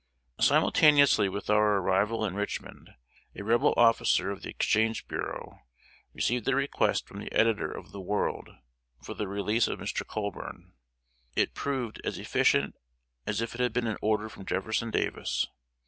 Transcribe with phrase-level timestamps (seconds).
[0.41, 2.89] "]Simultaneously with our arrival in Richmond,
[3.35, 5.59] a Rebel officer of the exchange bureau
[6.13, 8.49] received a request from the editor of The World,
[9.03, 10.03] for the release of Mr.
[10.03, 10.73] Colburn.
[11.35, 12.73] It proved as efficient
[13.27, 15.45] as if it had been an order from Jefferson Davis.